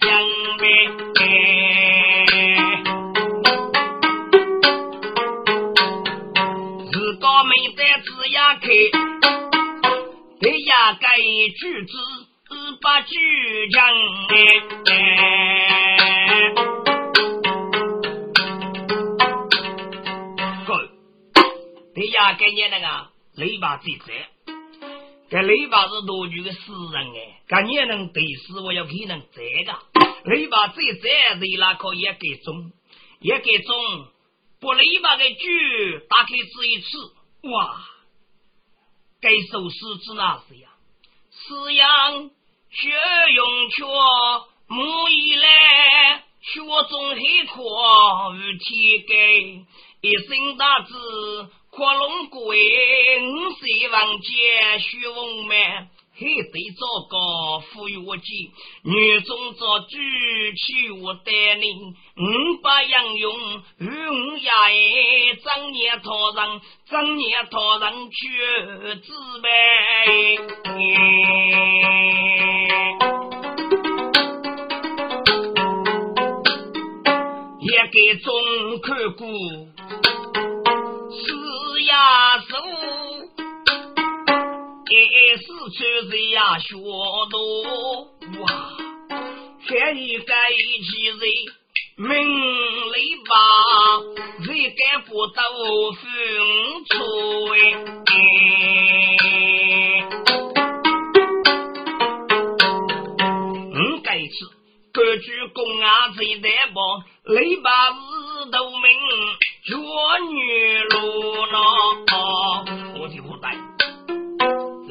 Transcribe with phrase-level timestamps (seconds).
[0.00, 0.08] 江
[6.90, 8.68] 自个没得字呀开，
[10.40, 11.96] 得呀改句子
[12.80, 13.84] 把句讲
[21.94, 22.86] 对呀，给你那个
[23.36, 24.31] 雷巴最在。
[25.32, 26.58] 这雷巴是多句的诗
[26.92, 29.78] 人哎，干你能对诗，我要给能这个。
[30.24, 32.70] 雷巴最在雷那可也给中，
[33.18, 33.74] 也给中。
[34.60, 36.98] 把雷巴的句打开这一次，
[37.48, 37.82] 哇！
[39.22, 40.68] 该首诗指哪是呀？
[41.30, 42.30] 四阳
[42.68, 42.90] 学
[43.34, 43.84] 用却
[44.66, 46.60] 木一来，学
[46.90, 49.64] 中黑阔无体给
[50.02, 50.92] 一身大志。
[51.74, 52.38] 阔龙归，
[53.22, 58.50] 五岁王杰徐文满，黑对糟糕富裕我计，
[58.84, 68.28] 女中做主妻我带领，五八杨勇与五呀哎，张年讨人，张年讨人去
[69.00, 69.48] 自备，
[77.62, 79.26] 也给中看过。
[85.72, 86.74] 一时出人呀学
[87.30, 88.02] 多
[88.42, 88.46] 哇，
[89.66, 91.18] 全一个一起人
[91.96, 93.32] 命里吧，
[94.44, 95.40] 谁敢不都
[95.92, 96.02] 分
[96.90, 96.92] 出
[103.72, 104.34] 嗯，该次
[104.92, 107.02] 各举公啊，最难帮，
[107.34, 108.84] 雷把日都明。
[109.64, 111.56] 弱女路呢？
[113.00, 113.56] 我的不带，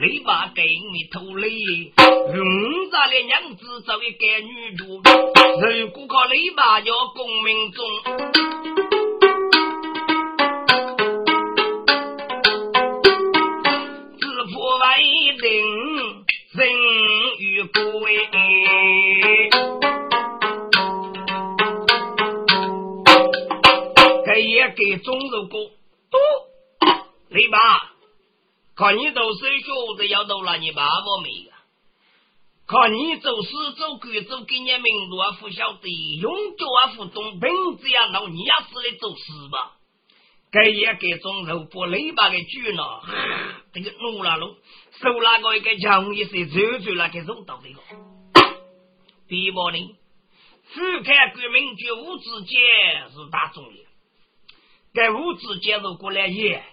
[0.02, 1.48] 你把给你偷雷，
[2.34, 7.86] 用咱的娘子作为给女主，如果靠你把叫功名中，
[14.20, 14.98] 自破外
[15.40, 16.68] 定人
[17.38, 17.72] 与鬼。
[24.44, 25.60] 也给中肉过，
[27.30, 27.91] 你爸，
[28.82, 31.52] 看你读书学的要读了，你爸爸没有？
[32.66, 35.88] 看你做事做官做给你名路啊，不晓得
[36.20, 39.74] 用脚啊，不懂本子呀，老你也是来做事吧？
[40.50, 43.04] 该也给中肉过，你爸给举了，
[43.72, 44.56] 这个怒了喽，
[45.00, 47.80] 手那个一个强一些，走走那个肉到这个，
[49.28, 49.78] 第一步呢，
[50.64, 53.84] 俯瞰国民绝无之间是大重要。
[54.96, 56.64] 该物质介入过来也，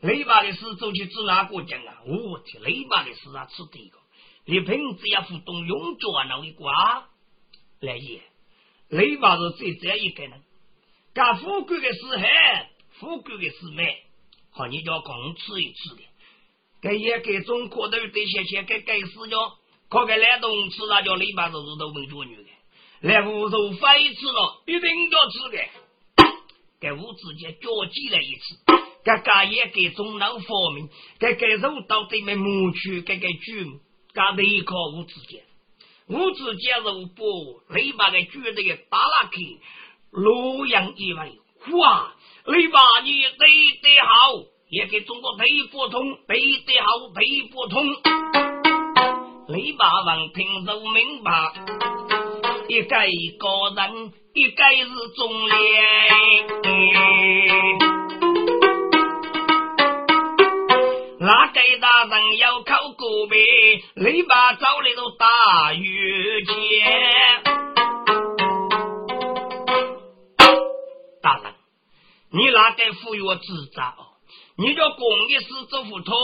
[0.00, 2.00] 雷巴的事走去指哪个讲啊？
[2.06, 3.98] 我天，雷巴的事啊，吃这个，
[4.46, 7.06] 你平时要互动用脚那一挂
[7.80, 8.22] 来也，
[8.88, 10.42] 雷巴是最这一个人，
[11.12, 14.04] 干富贵的事还富贵的事没，
[14.50, 16.02] 好你叫共吃一吃的，
[16.80, 19.58] 该也给中国的这些些该该死叫，
[19.90, 22.48] 可给来东吃那叫雷巴就是都没做女的，
[23.00, 25.58] 来无肉非吃了，一定要吃的。
[26.80, 30.88] 给吴子杰交集了一次，这个也给中南方面，
[31.18, 33.80] 这个肉到对面牧区，这个猪，
[34.12, 35.44] 干的一靠吴子杰，
[36.08, 39.38] 吴子杰肉不，你把个猪的给打拉开，
[40.10, 41.38] 洛阳一位，
[41.78, 42.14] 哇，
[42.46, 43.48] 你把你对
[43.82, 44.06] 得好，
[44.70, 47.84] 也给中国对不通，对得好对不通，
[49.48, 51.52] 你把王听都明白，
[52.68, 53.46] 一个一个
[53.76, 54.12] 人。
[54.32, 54.86] 一该是
[55.16, 55.56] 忠烈，
[61.30, 63.40] 那该大人要靠个别，
[63.94, 67.42] 你把找来都大雨天。
[71.22, 71.54] 大人，
[72.32, 73.94] 你哪该赋予我执照？
[74.56, 76.16] 你叫公的事做不通。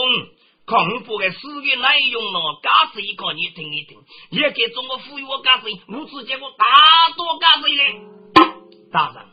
[0.65, 2.39] 恐怖的诗的内容呢？
[2.61, 3.97] 假设一个你听一听，
[4.31, 6.65] 也给中国赋予我假设，我只见过大
[7.15, 8.91] 多假设的。
[8.91, 9.25] 大人，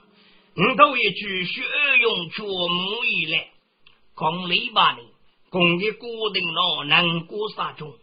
[0.55, 1.65] 你头一句学
[2.01, 3.49] 用全木以来，
[4.15, 4.99] 公里吧呢？
[5.55, 7.95] 公的固定了能过啥种？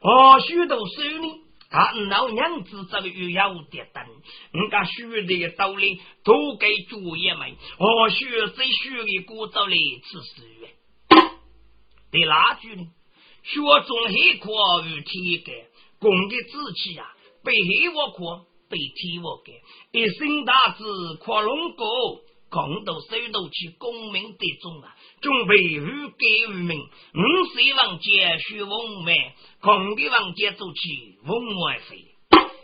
[0.00, 1.40] 哦，许多手呢？
[1.68, 4.04] 他老娘子这个又要点灯，
[4.52, 7.50] 人家学的道理都给主业们。
[7.50, 8.26] 哦，学
[8.56, 10.42] 这学的古道理只是。
[12.12, 12.86] 对哪句呢？
[13.42, 14.52] 学中黑苦
[14.86, 15.54] 与天干，
[15.98, 17.12] 公的志气呀，
[17.42, 19.52] 被黑我苦，被天我干。
[19.90, 20.84] 一身大志
[21.18, 21.84] 扩龙哥，
[22.50, 24.96] 共都手头起功名得中啊！
[25.20, 32.04] 准备与改于民，五岁王杰学文脉，公的王杰做起文外飞。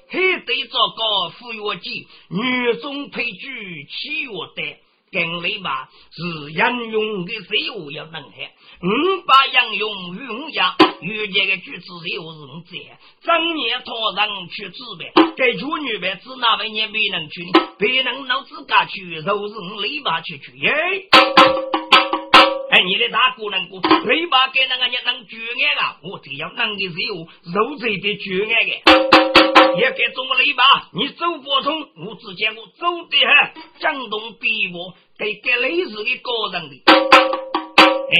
[0.08, 4.78] 还得做个副药剂，女中配剧七月单。
[5.12, 12.76] 跟你吧，是杨勇的谁我要能害，五把杨勇与我家遇见个举子谁我是五子，
[13.22, 17.44] 正年托人去治病，给处女辈子那位你没能去，
[17.78, 20.72] 别人老自家去，都是五篱笆去去耶。
[22.76, 25.96] 哎，你的大姑能过篱笆给那个人能绝爱啊？
[26.02, 27.14] 我这样能的是有
[27.54, 30.62] 肉嘴的绝爱的，也给中了篱笆，
[30.92, 34.94] 你走不通，我只见我走的很，江东比我。
[35.18, 38.14] 给给类似的个人的，哎，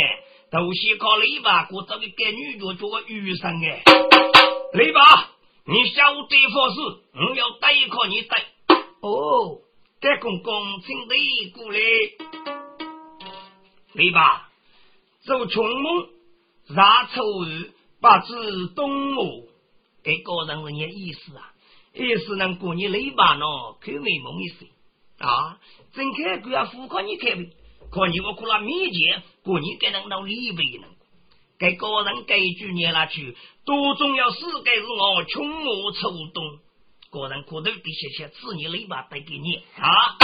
[0.50, 3.82] 都是靠篱笆过这个给女主做个余生哎，
[4.72, 5.24] 篱笆，
[5.66, 6.80] 你晓得佛事，
[7.12, 8.38] 我要带一颗你带。
[9.02, 9.60] 哦，
[10.00, 11.78] 给公公请得过来，
[13.92, 14.40] 篱笆，
[15.26, 16.08] 走穷梦，
[16.72, 19.48] 杀丑日，八字东吴，
[20.04, 21.52] 给个人人家意思啊，
[21.94, 24.66] 意思能过你篱笆喏，可美梦一些。
[25.18, 25.58] 啊，
[25.94, 27.50] 睁开关要付款你开呗，
[27.90, 30.90] 可你我苦了面前，过你该能到里边能，
[31.58, 36.60] 该个人该句念下去，多重要事该是我穷我愁东，
[37.10, 39.56] 个人可头的谢谢，赐你雷把带给你。
[39.56, 40.16] 啊，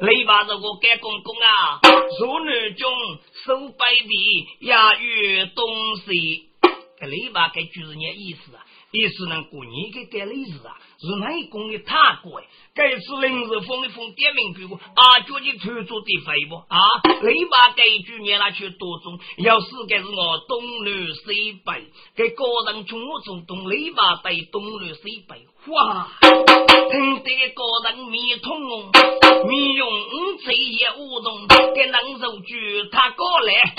[0.00, 1.80] 雷把这个该公公啊，
[2.18, 2.92] 说女中
[3.44, 6.50] 手摆的亚越东西，
[7.00, 10.78] 这雷把该就是你意思啊，意思能过年给该历史啊。
[10.98, 12.44] 是哪一公的他过哎？
[12.74, 16.78] 该次临时封一封点名给我，啊，叫你推出的飞不啊？
[17.22, 26.08] 你把这句念拿去多种，要是该是我东南西北，给个人从我从东篱笆对东南西北，哇！
[26.90, 28.90] 听这个人面通红，
[29.48, 33.74] 面用五彩也舞动，给人手举他过来。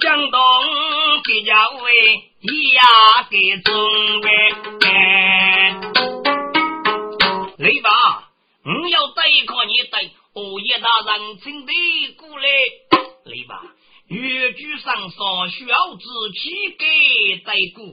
[0.00, 0.40] 江东
[1.26, 4.28] 给家为一呀给准备，
[7.56, 8.30] 来吧，
[8.64, 10.04] 我要带个你带，
[10.34, 11.72] 哦叶大人请得
[12.18, 12.46] 过来，
[13.24, 13.62] 来吧，
[14.08, 16.04] 越剧上上需要自
[16.34, 17.86] 己给带过，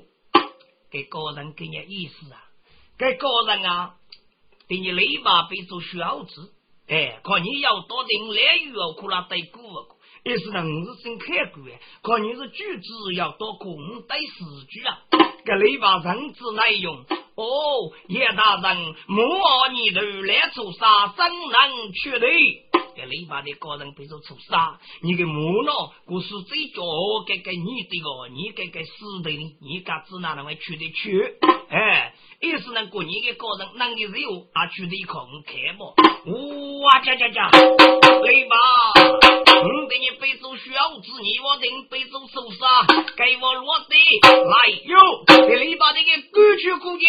[0.92, 2.44] 给个人给你意思啊，
[2.98, 3.94] 给个人啊，
[4.68, 6.52] 给你来吧，别做需要字，
[6.90, 9.88] 哎，看你要多点来语哦，可拉带过。
[10.24, 13.76] 意思呢，我是真开过哎，看你是句子要多空
[14.08, 15.00] 带四句啊，
[15.44, 16.96] 这里把人字内容
[17.34, 19.28] 哦，叶大人莫
[19.74, 22.30] 你头来出杀，怎能确定？
[22.96, 25.72] 这里把的个人别说出杀，你个木呢，
[26.06, 26.84] 故事最脚
[27.26, 28.92] 给给你的个，你给给死
[29.24, 31.34] 的，你嘎子哪能会去得去？
[31.70, 35.86] 哎，意思呢，过你的个人能的肉啊，去的空开不？
[36.84, 39.21] 哇，加加加，来吧！
[39.64, 40.64] 我给你背走小
[41.02, 44.56] 子，你我定背走首杀，给我落地来
[44.86, 44.98] 哟！
[45.48, 47.06] 给你把那个过去过节，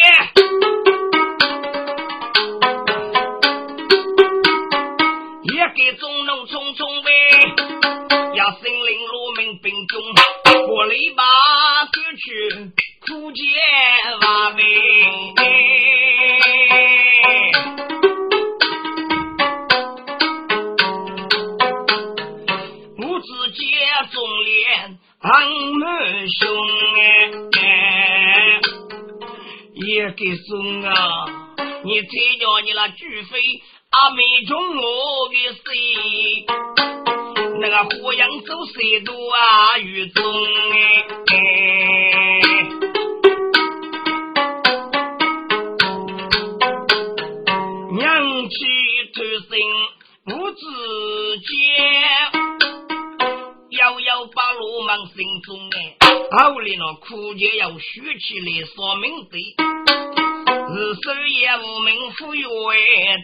[5.55, 7.11] 也给中农匆匆呗，
[8.37, 10.03] 要森林罗明兵中，
[10.67, 11.25] 过篱笆
[11.91, 12.71] 过去
[13.07, 13.43] 苦节
[14.21, 14.63] 瓦呗。
[25.23, 25.49] 俺
[25.79, 26.51] 们兄
[27.61, 28.61] 哎，
[29.75, 30.95] 也给送啊！
[31.85, 32.09] 你猜
[32.41, 33.39] 着你那巨飞
[33.91, 36.45] 阿妹中我的谁？
[37.61, 39.79] 那个火阳走谁多啊？
[39.79, 40.25] 雨中
[40.65, 41.05] 哎，
[54.93, 55.97] 把罗莽心中哎，
[56.31, 59.39] 后来那苦节要学起来说明的，
[60.69, 62.45] 日手也无名富裕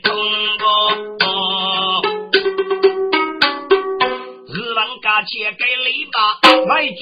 [0.03, 0.09] 通
[0.59, 0.65] 过，
[4.47, 6.97] 日王家钱给篱笆，买句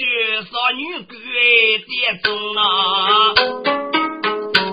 [0.50, 1.14] 少女鬼
[1.86, 2.62] 接中啊。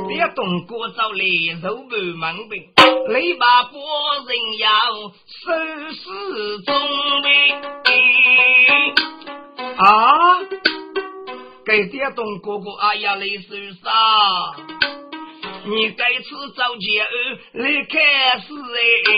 [0.08, 1.24] 别动过早来，
[1.62, 2.64] 肉不忙病，
[3.10, 3.78] 篱笆不
[4.28, 4.68] 人要
[5.28, 5.44] 收
[5.94, 6.02] 拾
[6.64, 6.74] 中
[7.22, 7.30] 备。
[9.78, 10.40] 啊！
[11.66, 13.90] 给别动哥哥，哎呀，来收啥？
[15.66, 17.08] 你该吃早节二
[17.54, 19.14] 来开始哎！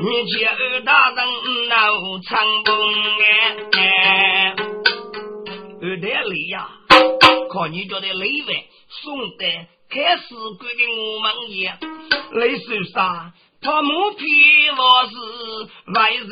[0.00, 1.18] 你节二大人
[1.68, 1.74] 闹
[2.26, 2.70] 长风
[3.72, 4.54] 哎，
[5.82, 6.68] 二代里呀。
[7.52, 11.76] 看你觉得累外，宋代开始规定我们也
[12.32, 13.32] 累受啥？
[13.62, 14.24] 他母皮
[14.70, 15.14] 我是
[15.92, 16.30] 外人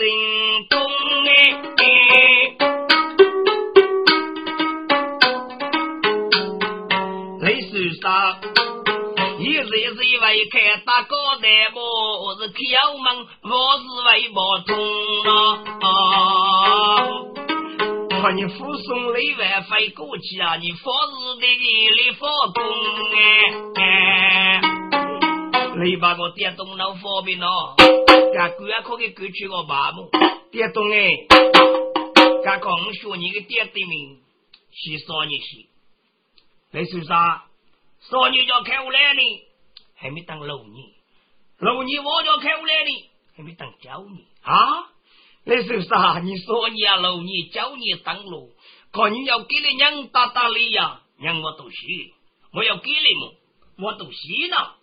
[0.70, 0.80] 懂
[1.24, 1.28] 嘞。
[7.42, 8.40] 雷水上，
[9.40, 12.56] 一日一外开大高台我是叫
[12.96, 14.72] 门，我是为我中
[15.26, 15.28] 啊。
[18.22, 22.64] 看你护送雷万飞过去啊，你佛是的你来佛功
[23.12, 24.67] 嘞。
[25.84, 27.76] 你把我电动脑方便咯，
[28.34, 30.10] 家贵啊可以过去个麻木
[30.50, 31.26] 电动哎，
[32.42, 34.20] 家讲说你个电对名
[34.72, 35.68] 是少年些，
[36.72, 37.44] 你说啥？
[38.00, 39.20] 少年叫开过来呢，
[39.94, 40.84] 还没当老年，
[41.58, 44.90] 老年我叫开过来呢，还没当教年啊？
[45.44, 46.18] 你说啥？
[46.18, 48.50] 你说你啊，老年教你当路，
[48.90, 52.14] 看你要给你娘打打理呀，娘我都许，
[52.52, 53.34] 我要给你么？
[53.80, 54.74] 我都许了。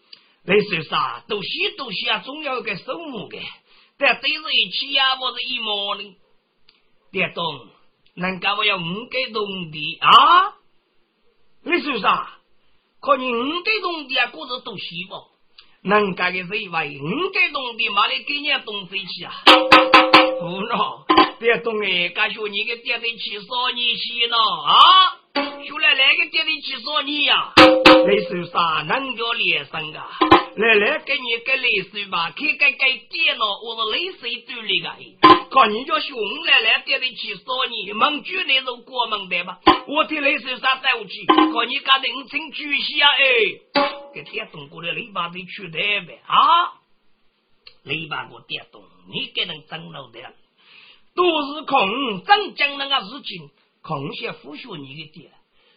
[0.47, 1.23] 你说啥？
[1.27, 3.39] 都许都许啊，总要有个数目的，
[3.97, 6.15] 但对着一起呀，我是一模的。
[7.11, 7.67] 别动，
[8.13, 10.53] 人家我要五给农地啊？
[11.63, 12.37] 你说啥？
[13.01, 15.15] 看你五给农地啊，果子都许不？
[15.81, 19.33] 人家的是为五给农地，妈的给你东飞去啊？
[19.45, 22.09] 不喏，别动哎！
[22.09, 25.24] 敢说你个爹得去说你去呢啊？
[25.35, 27.53] 说来哪个爹得去说你呀？
[27.57, 28.83] 你说啥？
[28.87, 30.09] 能叫连生啊？
[30.55, 34.89] 来来，给你个泪水吧，开开开电脑，我是泪水堆里个。
[35.51, 39.59] 看你叫熊来来爹得去说你，门主那种过门的吧？
[39.87, 41.25] 我的泪水啥走去？
[41.25, 43.07] 看你家人情巨细啊！
[43.19, 43.23] 哎，
[44.13, 45.77] 给天动过来，你把得去台
[46.07, 46.79] 呗啊？
[47.83, 50.33] 你把我电动，你给人整脑袋，
[51.13, 53.49] 都是空真讲那个事情，
[53.85, 55.29] 空些胡说你的爹，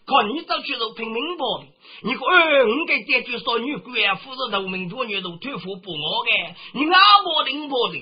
[0.07, 1.67] 看你早去都拼命搏的，
[2.05, 7.99] 你说哎，我给爹就说女鬼啊，扶着农民做女都托付不我的，你阿伯顶伯的，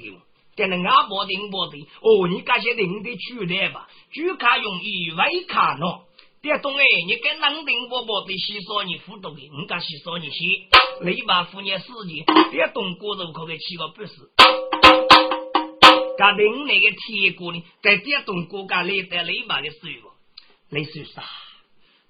[0.55, 6.07] 给人阿伯顶伯的，哦，你这些人的出来吧，主卡容易，外卡孬。
[6.43, 6.85] 别动哎！
[7.09, 10.69] 你跟冷定伯伯的洗少你糊涂的，你家洗少你洗，
[11.03, 14.13] 你把妇女事情别动过头，可给起个不是。
[16.19, 20.11] 家另那个铁锅呢，在别动过家里在你把的水不？
[20.71, 21.23] 你说啥？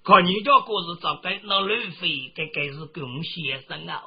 [0.03, 4.03] 看你家锅是咋个那路费，该该是贡先生啊！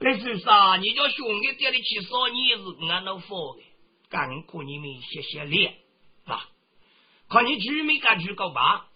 [0.00, 0.76] 你说啥？
[0.76, 3.62] 你家兄弟爹的去说你是俺老佛的，
[4.10, 5.74] 干苦你们谢谢脸
[6.26, 6.48] 啊！
[7.28, 8.86] 看你居没敢去搞吧？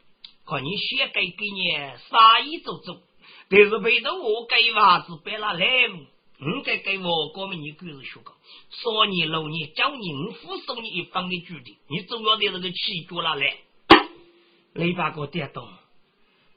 [0.47, 1.73] 看你先给给你
[2.11, 3.01] 啥意走走，
[3.49, 5.67] 但是背着我给娃子别了来？
[6.41, 8.33] 你该给我哥们你故事学个，
[8.71, 13.57] 说你六年教你我附送你一方的距离，你总要的这个气脚了来。
[14.73, 15.69] 你把个跌动，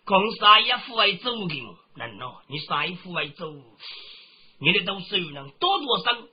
[0.06, 1.76] 讲啥也付为走的么？
[1.96, 3.52] 难道你啥也付为走？
[4.60, 6.28] 你的都是有人多多生，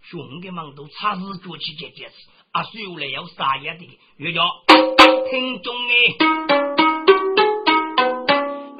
[0.00, 2.14] 兄弟们都差日做起这件事，
[2.52, 4.48] 啊，所以来要啥一的，月叫
[5.30, 5.92] 听众呢。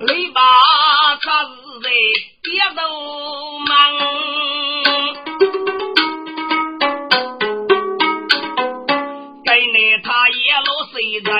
[0.07, 0.43] 你把
[1.95, 2.03] 他是在
[2.43, 2.79] 街头
[3.61, 3.71] 忙，
[9.45, 10.35] 该那他也
[10.67, 11.31] 落水人，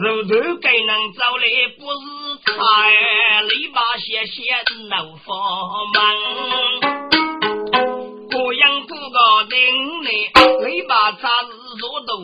[0.00, 1.44] 如头该能找来
[1.78, 2.00] 不是
[2.46, 2.48] 菜，
[3.42, 4.40] 你把些些
[4.88, 5.28] 能放
[5.92, 6.00] 忙，
[8.30, 9.16] 各样各个
[9.50, 9.54] 人
[10.04, 10.40] 呢，你把他是。
[10.40, 10.59] 做斗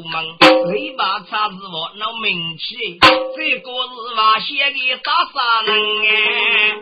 [0.07, 0.25] 门，
[0.73, 2.99] 你把叉子我闹名气，
[3.37, 5.37] 这个是瓦写的大杀
[5.67, 5.69] 人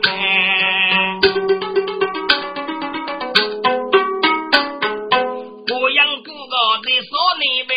[0.05, 0.11] 哎！
[5.67, 7.73] 各样各个的说你呗，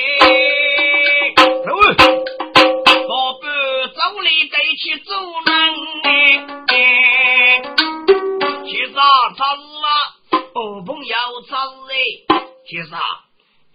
[3.08, 3.10] 宝
[3.42, 3.44] 贝，
[3.94, 5.12] 走里得去走
[5.46, 5.50] 人
[6.04, 6.06] 哎！
[8.66, 9.00] 其实叉
[9.56, 9.60] 子，
[10.54, 11.16] 哦，朋友
[11.48, 11.94] 叉子哎，
[12.68, 12.90] 其实。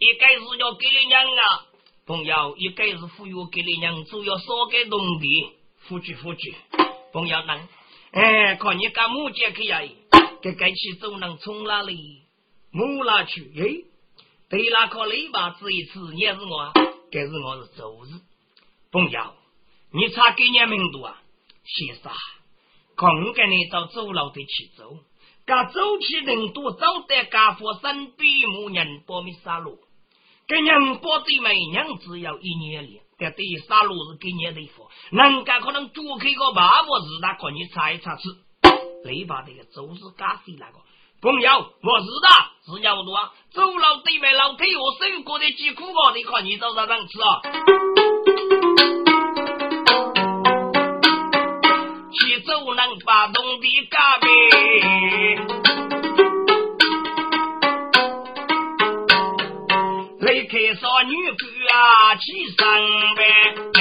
[0.02, 1.66] 一该是要给你娘啊，
[2.06, 6.56] 朋友，一该是富裕给你娘，主要少给农地，富去富去，
[7.12, 7.68] 朋友能，
[8.11, 9.80] 哎，看你干木匠去呀，
[10.42, 12.23] 给该去走能从哪里，
[12.73, 13.42] 木哪去？
[13.56, 13.62] 哎，
[14.50, 16.73] 对那颗雷把这一次也是我，
[17.12, 18.18] 该是我是周日，
[18.90, 19.35] 朋友，
[19.92, 21.23] 你差给你名度啊，
[21.64, 22.12] 先生，
[22.97, 24.99] 看我跟你到走廊的去走，
[25.47, 29.78] 噶走起人多，走得噶佛山比牧人波米沙路。
[30.49, 38.22] 给娘包的美娘只要一年里，但对杀戮是给年的福，人家可能多开个八宝日，他可你查一查吃。
[39.06, 40.78] 你把这个周氏咖啡那个
[41.20, 47.40] 朋友，我知道是要多啊，走老对面老腿我受过的几苦个，你看你早上能吃啊？
[52.12, 54.18] 去走能把东的咖
[60.44, 61.40] 开少女官
[61.72, 62.25] 啊，去
[62.56, 62.66] 上
[63.16, 63.78] 班，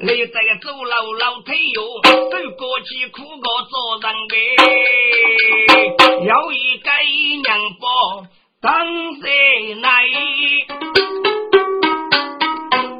[0.00, 4.32] 你在走路老腿哟，走过去苦个做人呗，
[6.24, 6.90] 有一个
[7.44, 7.82] 娘婆
[8.60, 8.70] 当
[9.20, 9.26] 在
[9.80, 9.88] 来，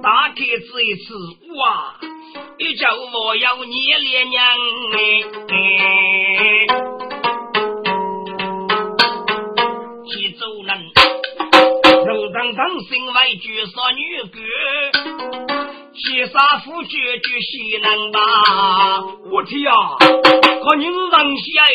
[0.02, 1.14] 打开这一次
[1.58, 1.96] 哇，
[2.58, 4.40] 一叫我要捏脸娘
[5.48, 6.91] 哎。
[12.32, 14.40] 当当心为绝杀女鬼，
[15.92, 19.04] 七杀夫绝绝西南吧！
[19.30, 19.96] 我天啊！
[19.98, 21.66] 可你是上西哎，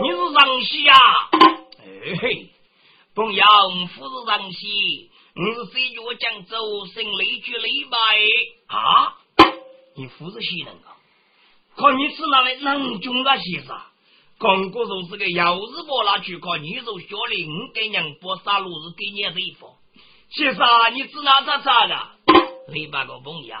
[0.00, 0.94] 你是上西呀？
[1.80, 2.48] 哎嘿，
[3.14, 3.44] 朋友，
[3.94, 7.98] 不是上西，你是谁叫我讲走生雷绝雷吧？
[8.68, 9.16] 啊？
[9.96, 10.96] 你不是西南啊？
[11.76, 13.78] 可你是那位能军的先生？
[14.38, 19.68] 刚哥说是个要日伯拿去看，你说小林给娘拨杀路是给你地方。
[20.30, 21.96] 先生，你知哪咋咋的？
[22.72, 23.56] 你把个朋友，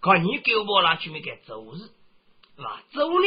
[0.00, 1.78] 看你给我拿去没给走日，
[2.56, 2.82] 是吧？
[2.92, 3.26] 走呢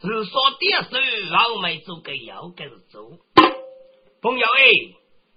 [0.00, 0.90] 是说点手，
[1.38, 3.10] 后没走个要该是走。
[4.22, 4.96] 朋友哎，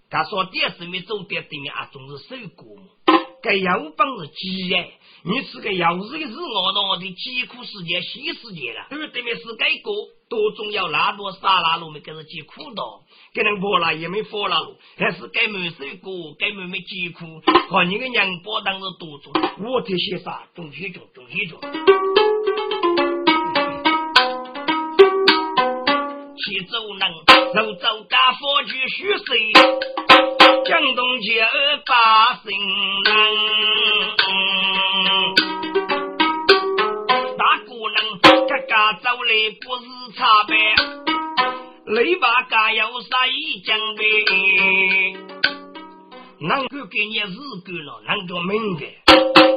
[0.10, 2.78] 他说点手没走点对面啊，总是手过。
[3.46, 4.90] 该要本是鸡哎，
[5.24, 9.94] 你是个要日的是我那的疾苦世界、新世界了，对对面是该过。
[10.28, 13.04] 多重要拉多沙拉路没给人疾苦道，
[13.36, 21.60] 给人破了也没佛了路，还是该没水果，该没没疾苦，看你个娘包当是多重，我这些啥中些中中些中。
[26.42, 27.14] 去走能
[27.54, 29.54] 走走干佛去虚岁，
[30.68, 32.50] 江东街二八姓
[37.38, 37.98] 大姑娘
[38.48, 39.32] 嘎嘎走来
[39.62, 39.86] 不是。
[40.16, 40.56] 茶杯，
[41.88, 45.14] 雷把干要杀一江杯，
[46.40, 48.86] 能够给你日够了，能够明的，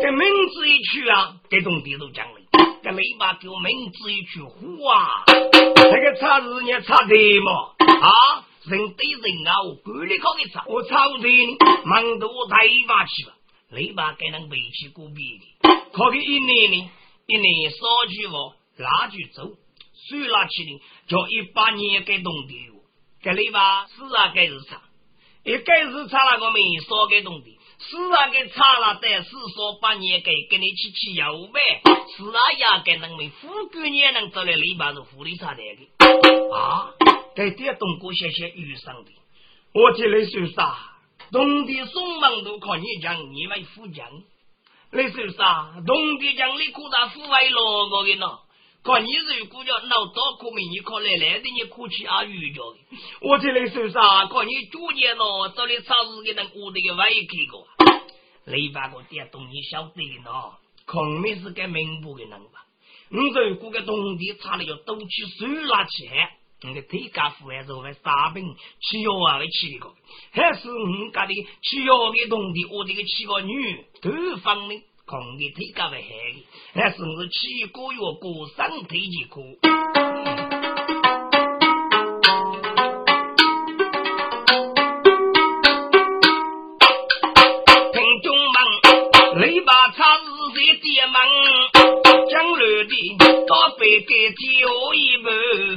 [0.03, 2.35] 这名字一去啊，这种地都讲了，
[2.83, 4.43] 这雷把给我名字一去，
[4.83, 7.53] 哇，这个茶是你茶的嘛？
[8.01, 13.35] 啊，人对人啊，我管理好的茶，我茶不对呢，忙都我带把去吧，
[13.71, 16.91] 雷把给人背起过别的，考个一年呢，
[17.27, 17.79] 一年少
[18.09, 19.55] 句话，那就走。
[20.09, 22.75] 谁拉起的，叫一八年给冻的哟，
[23.21, 24.81] 给你吧，是啊，该是差，
[25.45, 31.83] 一该是差那个没说给动的，是啊，给差了，但是说八年给给你去吃药呗，
[32.17, 36.57] 是啊呀，给人们富贵也能找来篱笆是福利差来的。
[36.57, 36.95] 啊，
[37.39, 39.13] 给点东哥些些遇上的，
[39.73, 40.77] 我这里说啥？
[41.31, 44.11] 东的松忙都靠你讲，你们富强，
[44.91, 45.81] 你说啥？
[45.87, 48.27] 东的讲你可大富为了我给呢？
[48.83, 52.77] 看你如果叫闹早可没你可来来的你可去阿玉家的，
[53.21, 54.27] 我这里说啥？
[54.27, 60.55] 看你主年咯，这里超市给人过的个外给个，你把个电动你晓得喏，
[60.87, 62.67] 肯定是个明白的人吧？
[63.11, 66.11] 你如果个东地差了要都去收拿去，
[66.63, 68.45] 你个腿家户还是会沙饼
[68.81, 69.39] 吃药啊？
[69.39, 69.95] 会吃个，
[70.33, 74.83] 还是你家的吃药的东地，我这个七个女都方的。
[75.09, 76.45] 空的腿脚为黑的，
[76.75, 79.43] 还是是七个月过身体健康。
[87.91, 91.88] 听众们，雷把茶是谁爹们？
[93.89, 95.35] 将来的到北给酒一碗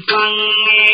[0.08, 0.91] 饭。